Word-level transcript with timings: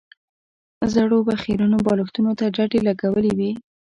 زړو 0.93 1.17
به 1.27 1.33
خيرنو 1.43 1.77
بالښتونو 1.85 2.31
ته 2.39 2.45
ډډې 2.55 2.79
لګولې 2.87 3.31
وې. 3.37 3.51